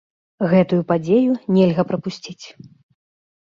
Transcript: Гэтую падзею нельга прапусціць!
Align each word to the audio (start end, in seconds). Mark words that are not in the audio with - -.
Гэтую 0.53 0.79
падзею 0.91 1.35
нельга 1.59 1.87
прапусціць! 1.91 2.45